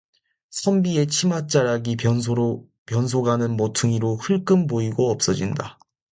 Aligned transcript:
선비의 0.49 1.05
치맛자락이 1.09 1.95
변소 1.97 3.21
가는 3.23 3.51
모퉁이로 3.55 4.15
흘금 4.15 4.65
보이고 4.65 5.11
없어진다. 5.11 5.77